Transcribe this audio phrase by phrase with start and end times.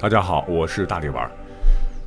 [0.00, 1.30] 大家好，我是大力丸。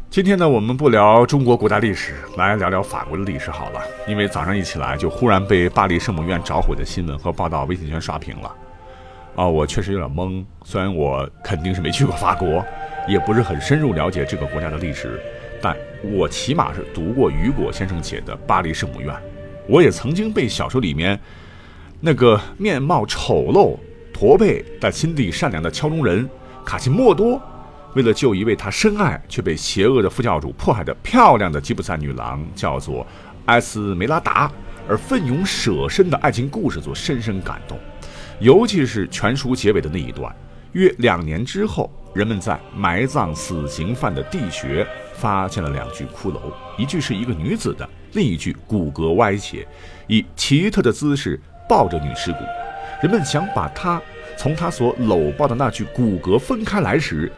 [0.09, 3.79] 今天呢，我们不聊中国古代历史，来聊聊法国的历史好了。
[4.07, 8.51] 因为早上一起来就忽然被巴黎圣母院着火的新闻和报道微信圈刷屏了。
[9.35, 10.43] 啊，我确实有点懵。
[10.63, 12.65] 虽然我肯定是没去过法国，
[13.07, 15.21] 也不是很深入了解这个国家的历史，
[15.61, 19.13] 但我起码是读过雨果先生写的《巴黎圣母院》。
[19.69, 21.19] 我也曾经被小说里面
[21.99, 23.77] 那个面貌丑陋、
[24.11, 26.27] 驼背但心地善良的敲钟人
[26.65, 27.39] 卡西莫多。
[27.95, 33.05] 为了救一位他深爱却被邪恶的副教主迫害的漂亮的吉普赛女郎，叫做
[33.45, 34.51] 埃斯梅拉达，
[34.87, 37.77] 而奋勇舍身的爱情故事所深深感动。
[38.39, 40.35] 尤其是全书结尾的那一段，
[40.71, 46.39] 约两年之后，人们在埋葬死刑犯的地穴发现了两具骷髅，
[46.77, 49.67] 一具是一个女子的，另一具骨骼歪斜，
[50.07, 52.39] 以奇特的姿势抱着女尸骨。
[53.03, 54.01] 人们想把她
[54.35, 57.31] 从她所搂抱的那具骨骼分开来时。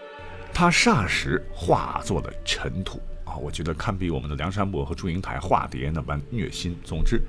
[0.56, 3.36] 他霎时化作了尘土啊！
[3.36, 6.74] 我觉得堪比我们的梁山伯和祝英台化蝶那般虐心。
[6.82, 7.22] 总之，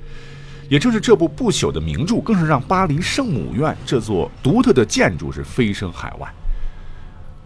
[0.68, 6.32] 也正是这部不朽的名著，更是让巴黎圣母院这座独特的建筑是飞升海外。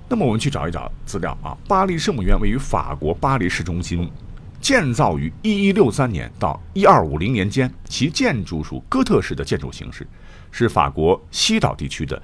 [0.07, 1.57] 那么，我们去找一找资料啊！
[1.67, 4.13] 巴黎圣母院位于法国巴黎市中心，
[4.61, 10.07] 建造于1163年到1250年间，其建筑属哥特式的建筑形式，
[10.51, 12.21] 是法国西岛地区的。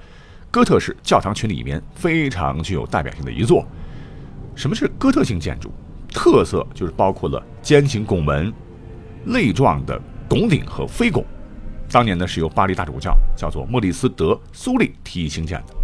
[0.49, 3.65] 哥特式教堂群里面非常具有代表性的一座。
[4.55, 5.71] 什么是哥特性建筑？
[6.09, 8.51] 特色就是包括了尖形拱门、
[9.25, 11.23] 类状的拱顶和飞拱。
[11.91, 15.75] 当年呢是由巴黎大主教叫做莫里斯·德·苏利提议兴建的，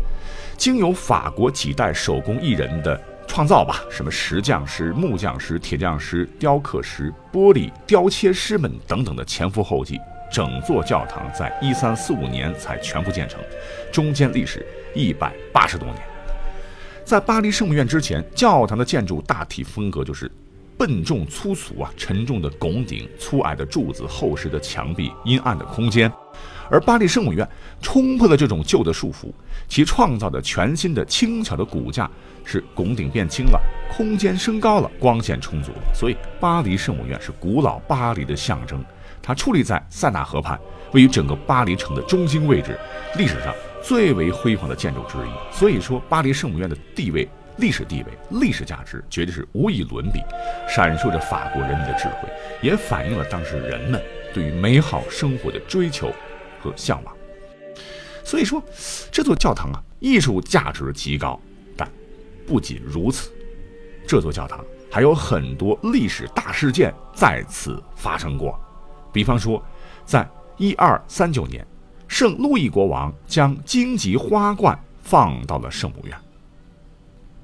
[0.58, 10.00] 经由法国几代手工艺人的创造吧，什么石匠师、木匠师、铁匠师、雕刻师、玻璃雕切师们等等的前赴后继。
[10.34, 13.40] 整座教堂在一三四五年才全部建成，
[13.92, 16.00] 中间历史一百八十多年。
[17.06, 20.32] 在巴黎圣母院之前，教堂的建筑大体风格就是
[20.76, 26.12] 笨重粗俗啊，沉重的拱顶、粗矮的柱子、厚实的墙壁、阴暗的空间。
[26.68, 27.48] 而巴黎圣母院
[27.80, 29.32] 冲破了这种旧的束缚，
[29.68, 32.10] 其创造的全新的轻巧的骨架，
[32.44, 33.62] 使拱顶变轻了，
[33.96, 35.94] 空间升高了，光线充足了。
[35.94, 38.84] 所以，巴黎圣母院是古老巴黎的象征。
[39.24, 40.60] 它矗立在塞纳河畔，
[40.92, 42.78] 位于整个巴黎城的中心位置，
[43.16, 45.56] 历史上最为辉煌的建筑之一。
[45.58, 50.20] 所以说，巴黎圣母院的地位、历史地位、历史价值绝对是无以伦比，
[50.68, 52.28] 闪烁着法国人民的智慧，
[52.62, 54.04] 也反映了当时人们
[54.34, 56.12] 对于美好生活的追求
[56.62, 57.16] 和向往。
[58.26, 58.62] 所以说，
[59.10, 61.40] 这座教堂啊，艺术价值极高。
[61.78, 61.90] 但
[62.46, 63.32] 不仅如此，
[64.06, 68.60] 这座教堂还有很多历史大事件在此发生过。
[69.14, 69.64] 比方说，
[70.04, 71.66] 在一二三九年，
[72.08, 76.18] 圣路易国王将荆棘花冠放到了圣母院。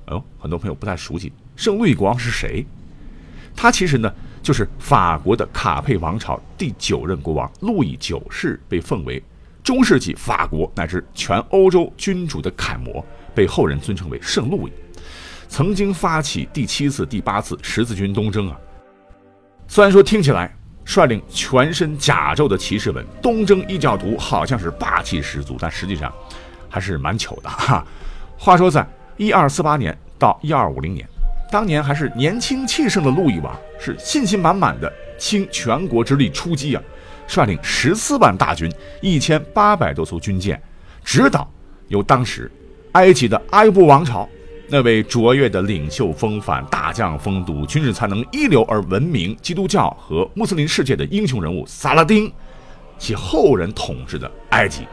[0.07, 2.65] 哦，很多朋友不太熟悉圣路易国王是谁？
[3.55, 9.21] 他其实呢，就是法国的卡佩王朝第九任国王路易九世，被奉为
[9.63, 14.71] 中世纪法国乃至全欧洲君主的楷模，被后人尊称为圣路易。
[15.47, 18.59] 曾经发起第七次、第八次十字军东征啊。
[19.67, 20.55] 虽然说听起来，
[20.89, 26.11] 率领全身甲胄的骑士们东征异教徒，好像是霸气十足，但实际上
[26.67, 27.85] 还是蛮糗的哈。
[28.35, 28.83] 话说，在
[29.15, 31.07] 一二四八年到一二五零年，
[31.51, 36.81] 当年还是年轻气盛的路易王，是信心满满的倾全国之力出击啊，
[37.27, 38.67] 率领十四万大军、
[38.99, 40.59] 一千八百多艘军舰，
[41.03, 41.47] 直捣
[41.89, 42.51] 由当时
[42.93, 44.27] 埃及的埃布王朝。
[44.71, 52.31] 那位卓越的领袖风范、大将风度、军事才能一流而闻名基督教和穆斯林世界的英雄人物萨拉丁，
[52.99, 54.85] 其后人统治的埃及，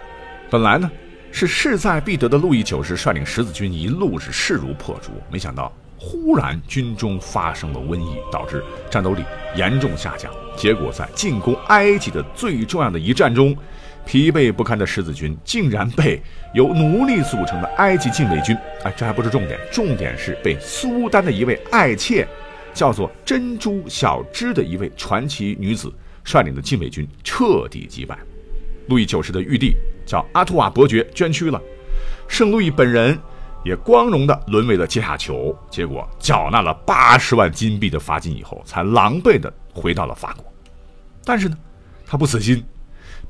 [0.49, 0.91] 本来呢
[1.31, 9.23] 是势在必得的路易九世率领十字军一路是势如破竹，没想到忽然军中发生了瘟疫，导致战斗力
[9.57, 13.55] 严重下降，结果在进攻埃及的最重要的一战中。
[14.07, 16.23] 疲惫不堪的十字军竟然被
[16.55, 22.27] 由奴隶组成的埃及禁卫军，哎，这还不是重点，重点是被苏丹的一位爱妾，
[22.73, 25.93] 叫做珍珠小芝的一位传奇女子
[26.25, 28.17] 率领的禁卫军彻底击败。
[28.87, 29.75] 路易九世的玉帝
[30.07, 31.61] 叫阿图瓦伯爵捐躯了，
[32.29, 33.19] 圣路易本人
[33.65, 40.45] 也光荣的沦为了阶下囚，结果缴纳了八十万金币的罚金以后，才狼狈的回到了法国。
[41.25, 41.57] 但是呢，
[42.07, 42.65] 他不死心。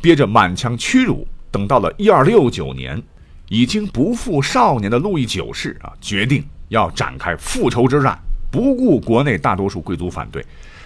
[0.01, 3.03] 憋着满腔屈辱，等到了一二六九年，
[3.49, 8.19] 已经不复少年的路易九世啊，决定要展开复仇之战，
[8.51, 10.45] 不顾国内大多数贵族反对，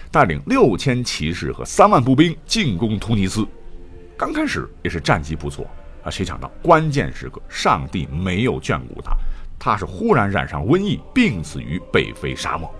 [0.09, 3.45] 带领六千骑士和三万步兵进攻突尼斯。
[4.17, 5.65] 刚开始也是战绩不错
[6.03, 9.15] 啊，谁想到关键时刻，上帝没有眷顾他，
[9.57, 12.73] 他是忽然染上瘟疫，病死于北非沙漠。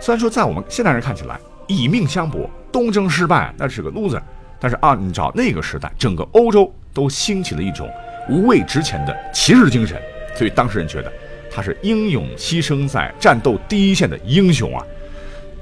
[0.00, 4.20] 虽然说在我们现代人看起来以命相搏，东征失败那是个 loser，
[4.62, 7.90] 但是按照那个时代，整个欧洲都兴起了一种
[8.28, 10.00] 无畏值钱的骑士精神，
[10.36, 11.12] 所以当事人觉得
[11.50, 14.86] 他是英勇牺牲在战斗第一线的英雄啊。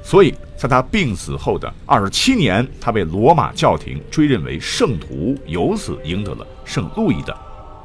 [0.03, 7.35] 所以在他病死后的二十七年，他被罗马教廷追认为圣徒，由此赢得了圣路易的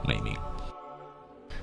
[0.06, 0.34] 美名。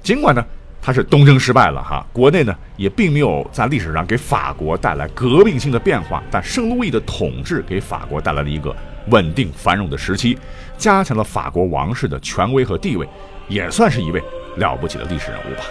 [0.02, 0.42] 尽管呢。
[0.84, 8.74] 他是东征失败了哈，国内呢也并没有在历史上给法国带来革命性的变化，但圣路易的统治给法国带来了一个
[9.06, 10.36] 稳定繁荣的时期，
[10.76, 13.08] 加强了法国王室的权威和地位，
[13.46, 14.20] 也算是一位
[14.56, 15.62] 了不起的历史人物吧。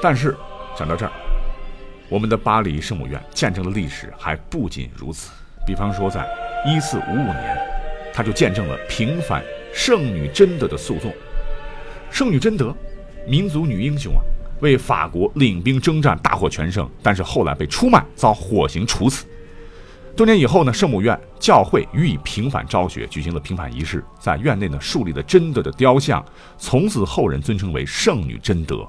[0.00, 0.36] 但是
[0.78, 1.10] 讲到这儿，
[2.08, 5.32] 我们的巴黎圣母院见证的历史还不仅如此，
[5.66, 6.24] 比方说在
[6.64, 7.58] 一四五五年，
[8.14, 9.42] 他就见证了平反
[9.74, 11.12] 圣女贞德的诉讼，
[12.08, 12.72] 圣女贞德。
[13.26, 14.20] 民族女英雄啊，
[14.60, 19.26] 为法国领兵征战，大获全胜，但是后来被出卖，遭火刑处死。
[20.14, 26.22] 多年以后呢，圣母院教会予以平反昭雪，举行了平反仪式，在院内呢树立了贞德的雕像，
[26.58, 28.86] 从此后人尊称为圣女贞德。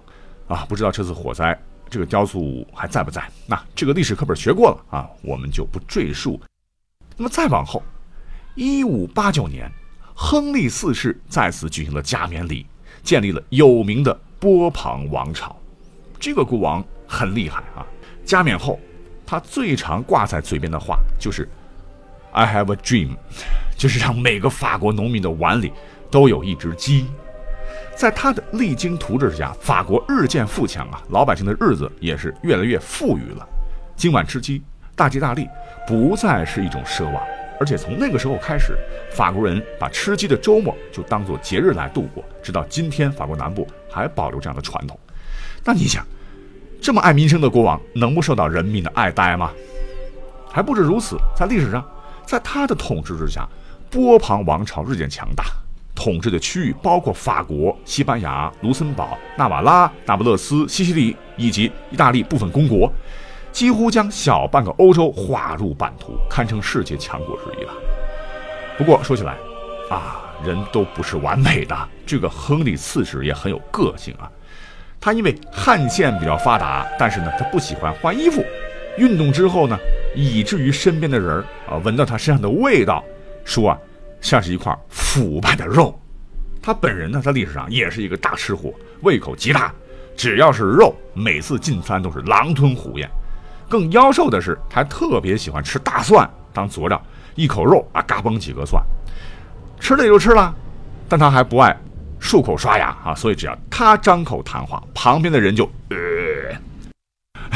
[0.47, 1.57] 啊，不知道这次火灾
[1.89, 3.23] 这个雕塑还在不在？
[3.47, 6.41] 那这个历史课本学过了啊，我们就不赘述。
[7.15, 7.81] 那么再往后，
[8.55, 9.71] 一五八九年，
[10.13, 12.65] 亨利四世在此举行了加冕礼。
[13.03, 15.55] 建立了有名的波旁王朝，
[16.19, 17.85] 这个国王很厉害啊！
[18.25, 18.79] 加冕后，
[19.25, 21.47] 他最常挂在嘴边的话就是
[22.31, 23.17] “I have a dream”，
[23.77, 25.73] 就是让每个法国农民的碗里
[26.09, 27.07] 都有一只鸡。
[27.95, 33.47] 在他的励精图治之下，法国日渐富强啊，老百姓的日子也是越来越富裕了。
[33.95, 34.63] 今晚吃鸡，
[34.95, 35.47] 大吉大利，
[35.85, 37.21] 不再是一种奢望。
[37.63, 38.77] 而且从那个时候开始，
[39.09, 44.99] 法国人把吃鸡的周末就当做节日来度过，直到今天，法国南部还保留这样的传统。
[45.63, 46.05] 那你想，
[46.81, 49.49] 这么爱民生的国王，能不受到人民的爱戴吗？
[50.51, 51.81] 还不止如此，在历史上，
[52.25, 53.47] 在他的统治之下，
[53.89, 55.45] 波旁王朝日渐强大，
[55.95, 62.91] 统治的区域包括法国、西班牙、卢森堡、纳瓦拉、那不勒斯、西西里以及意大利部分公国。
[63.53, 67.71] 几乎将小半个欧洲划入版图，堪称世界强国之一了。
[68.77, 69.37] 不过说起来，
[69.91, 71.77] 啊，人都不是完美的。
[72.03, 74.29] 这个亨利四世也很有个性啊。
[74.99, 78.43] 他因为汗腺比较发达，但是呢，他不喜欢换衣服。
[78.97, 79.77] 运动之后呢，
[80.15, 81.37] 以至于身边的人
[81.69, 83.03] 啊，闻到他身上的味道，
[83.45, 83.77] 说啊，
[84.19, 85.97] 像是一块腐败的肉。
[86.59, 89.71] 他本人呢，在历史上也是一个大吃货，胃口极大，
[90.17, 93.07] 只要是肉，每次进餐都是狼吞虎咽。
[93.69, 97.01] 更妖兽的是，他特别喜欢吃大蒜当佐料，
[97.35, 98.83] 一口肉啊，嘎嘣几个蒜，
[99.79, 100.53] 吃了也就吃了，
[101.09, 101.75] 但他还不爱
[102.21, 105.97] 漱口刷牙 啊，所以只要他张口谈话，旁边的人就呃。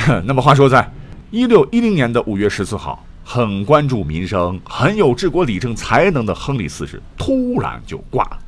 [0.25, 0.89] 那么话说，在
[1.31, 8.39] 一六一零年的五月十四号，很关注民生、很有治国理政才能的亨利四世突然就挂了，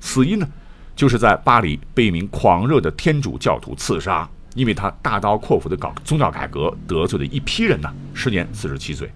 [0.00, 0.46] 死因呢，
[0.94, 4.28] 就是在巴黎被一名狂热的天主教徒刺杀。
[4.54, 7.92] 因为他大刀阔斧地搞宗教改革，得罪了一批人呢。
[8.14, 9.10] 时年四十七岁。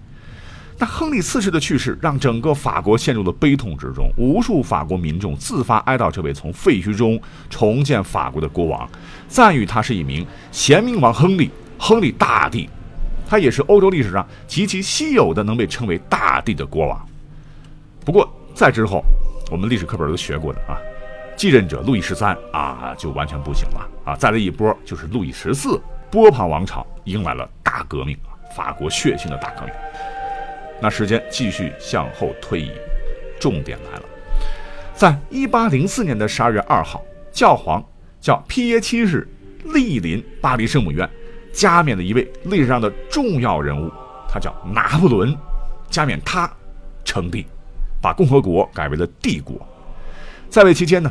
[0.77, 4.09] 那亨利四世的去世，让整个法国陷入了悲痛之中。
[4.17, 8.89] 无数法国民众自发哀悼这位从废墟中重建法国的国王，
[9.27, 12.69] 赞誉他是一名贤明王亨利，亨利大帝。
[13.27, 17.05] 他也是欧洲历史上极其稀有的能被称为大帝的国王。
[18.05, 19.03] 不过在之后，
[19.51, 20.77] 我们历史课本都学过的啊。
[21.39, 24.13] 继任者路易十三啊，就完全不行了啊！
[24.13, 25.81] 再来一波就是路易十四，
[26.11, 28.17] 波旁王朝迎来了大革命，
[28.53, 29.73] 法国血腥的大革命。
[30.81, 32.73] 那时间继续向后推移，
[33.39, 34.05] 重点来了，
[34.93, 37.81] 在一八零四年的十二月二号，教皇
[38.19, 39.25] 叫皮耶七世
[39.63, 41.09] 莅临巴黎圣母院，
[41.53, 43.89] 加冕了一位历史上的重要人物，
[44.27, 45.33] 他叫拿破仑，
[45.89, 46.51] 加冕他
[47.05, 47.45] 称帝，
[48.01, 49.57] 把共和国改为了帝国。
[50.49, 51.09] 在位期间呢。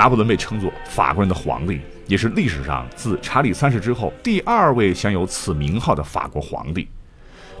[0.00, 6.88] 拿破仑被称作法国人的皇帝，也是历史上自查理三世之后第二位享有此名号的法国皇帝。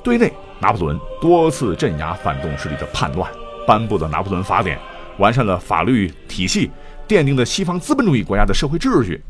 [0.02, 3.30] 对内，拿破仑多次镇压反动势力的叛乱，
[3.66, 4.78] 颁布了《拿破仑法典》，
[5.18, 6.70] 完善了法律体系，
[7.06, 9.22] 奠定了西方资本主义国家的社会秩序。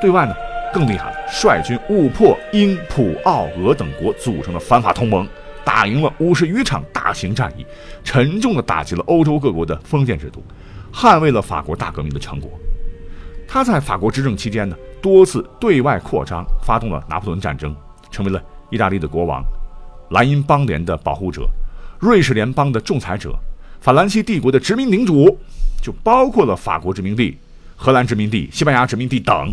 [0.00, 0.34] 对外呢，
[0.72, 5.28] 更厉害了，率军误破英、普、奥、俄等国组成的反法同盟，
[5.66, 7.66] 打赢了五十余场大型战役，
[8.02, 10.42] 沉重地打击了欧洲各国的封建制度。
[10.94, 12.48] 捍卫了法国大革命的成果。
[13.48, 17.74] 他在法国执政期间呢，多次对外扩张，发动了拿破仑战争，
[18.10, 19.44] 成为了意大利的国王、
[20.10, 21.48] 莱茵邦联的保护者、
[21.98, 23.36] 瑞士联邦的仲裁者、
[23.80, 25.38] 法兰西帝国的殖民领主，
[25.82, 27.36] 就包括了法国殖民地、
[27.76, 29.52] 荷兰殖民地、西班牙殖民地等，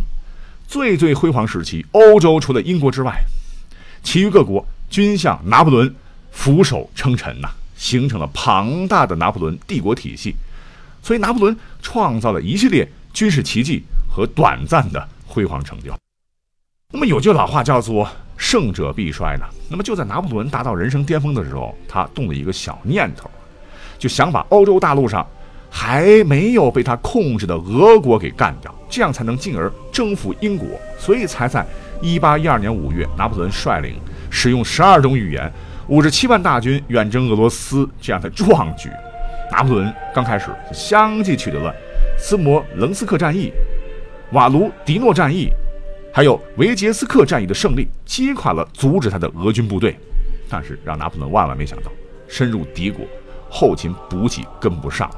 [0.67, 3.21] 最最辉煌时期，欧洲除了英国之外，
[4.03, 5.93] 其余各国均向拿破仑
[6.31, 10.33] 俯首称臣呐，形成了庞大的拿破仑帝国体系。
[11.01, 15.91] 所以，拿破仑创造了一系列军事奇迹和短暂的辉煌成就。
[16.93, 19.45] 那么，有句老话叫做“胜者必衰”呢。
[19.69, 23.29] 那么，就在拿破仑达到人生巅峰的时候，他动了一个小念头，
[23.97, 25.25] 就想把欧洲大陆上
[25.69, 30.67] 还没有被他控制的俄国给干掉，这样才能进而征服英国。
[30.99, 31.65] 所以，才在
[32.01, 33.95] 1812年5月，拿破仑率领
[34.29, 35.51] 使用十二种语言、
[35.87, 38.89] 五十七万大军远征俄罗斯这样的壮举。
[39.51, 41.75] 拿破仑刚开始相继取得了
[42.17, 43.51] 斯摩棱斯克战役、
[44.31, 45.49] 瓦卢迪诺战役，
[46.13, 49.95] 还有维捷斯克战役的胜利，击垮了阻止他的俄军部队。
[50.49, 51.91] 但是让拿破仑万万没想到，
[52.27, 53.05] 深入敌国，
[53.49, 55.15] 后勤补给跟不上了，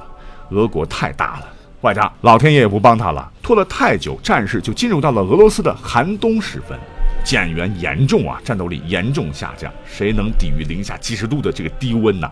[0.50, 1.48] 俄国太大了，
[1.82, 6.78] 外加老天爷也不帮他了，拖了太久，战事就进入到了俄罗斯的寒冬时分，
[7.24, 12.32] 减员严重啊，战斗力严重下降，谁能抵御零下几十度的这个低温呢？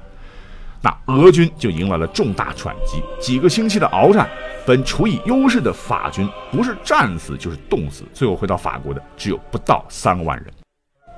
[0.82, 4.28] 那俄军就迎来了重大喘息，几个星期的鏖战，
[4.66, 10.52] 本处以优势的法军不是战死就是冻死，最后回到法国的只有不到三万人。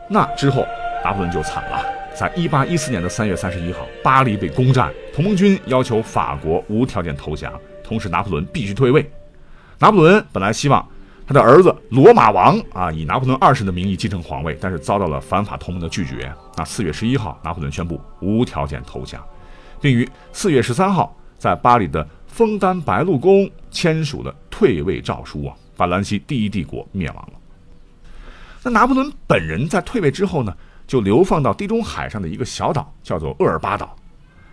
[0.09, 0.67] 那之后，
[1.03, 1.81] 拿破仑就惨了。
[2.13, 7.51] 在一八一四年的三月三十一号，巴黎被攻占，同盟军要求法国无条件投降，
[7.83, 9.09] 同时拿破仑必须退位。
[9.79, 10.85] 拿破仑本来希望
[11.25, 16.31] 他的儿子罗马王啊以拿破仑二世的名义继承皇位，但是遭到了反法同盟的拒绝。
[16.55, 19.23] 那四月十一号，拿破仑宣布无条件投降。
[19.83, 27.33] 并于四月十三号在巴黎的枫丹白露宫签署了退位诏书啊，法兰西第一帝国灭亡了。
[28.63, 30.55] 那拿破仑本人在退位之后呢，
[30.87, 33.93] 就流放到地中海上的一个小岛，叫做厄尔巴岛。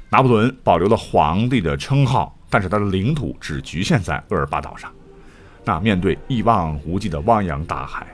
[0.09, 4.91] 拿破仑保留了皇帝的称号，但是他的领土只局限在厄尔巴岛上。
[5.65, 8.05] 那面对一望无际的汪洋大海，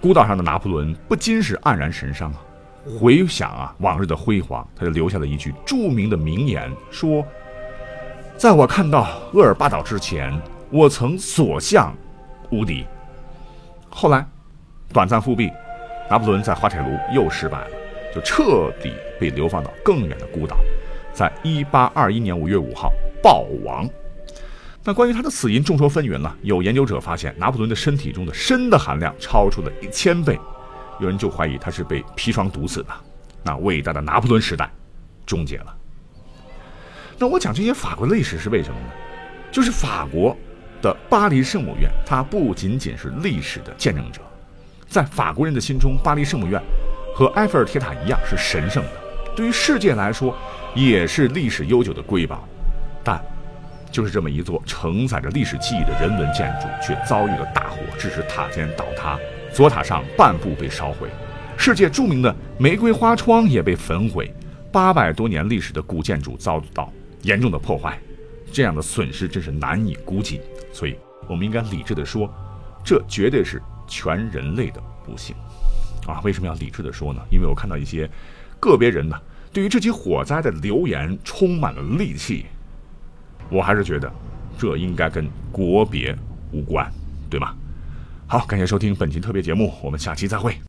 [0.00, 2.43] 孤岛上的拿破仑不禁是黯然神伤啊。
[2.84, 7.24] 回想啊往日的辉煌，他就留下了一句著名的名言，说
[8.36, 10.38] ：“在我看到厄尔巴岛之前，
[10.70, 11.94] 我曾所向
[12.50, 12.84] 无敌。”
[13.88, 14.26] 后来，
[14.92, 15.50] 短暂复辟，
[16.10, 17.70] 拿破仑在滑铁卢又失败了，
[18.14, 20.56] 就彻底被流放到更远的孤岛，
[21.12, 23.88] 在一八二一年五月五号暴亡。
[24.82, 30.38] 那关于他的死因众说纷纭了，有研究者发现，拿破仑的身体中的砷的含量超出了一千倍。
[31.00, 32.88] 有人就怀疑他是被砒霜毒死的，
[33.42, 34.70] 那伟大的拿破仑时代
[35.26, 35.76] 终结了。
[37.18, 38.86] 那我讲这些法国历史是为什么呢？
[39.52, 40.36] 就是法国
[40.82, 44.20] 的巴黎圣母院，它不仅仅是历史的见证者，
[44.88, 46.60] 在法国人的心中，巴黎圣母院
[47.14, 48.90] 和埃菲尔铁塔一样是神圣的，
[49.36, 50.36] 对于世界来说
[50.74, 52.42] 也是历史悠久的瑰宝。
[53.04, 53.24] 但
[53.92, 59.16] 就是这么一座承载着历史记忆的人文建筑，却遭遇了大火，致使塔尖倒塌。
[59.54, 61.08] 左塔上半部被烧毁，
[61.56, 64.28] 世界著名的玫瑰花窗也被焚毁，
[64.72, 66.92] 八百多年历史的古建筑遭到
[67.22, 67.96] 严重的破坏，
[68.50, 70.40] 这样的损失真是难以估计。
[70.72, 70.96] 所以，
[71.28, 72.28] 我们应该理智的说，
[72.84, 75.36] 这绝对是全人类的不幸
[76.04, 76.20] 啊！
[76.24, 77.20] 为什么要理智的说呢？
[77.30, 78.10] 因为我看到一些
[78.58, 79.16] 个别人呢，
[79.52, 82.46] 对于这起火灾的留言充满了戾气，
[83.50, 84.12] 我还是觉得
[84.58, 86.12] 这应该跟国别
[86.50, 86.92] 无关，
[87.30, 87.54] 对吗？
[88.26, 90.56] 好，感谢收听本期特别节目，我们下期再会。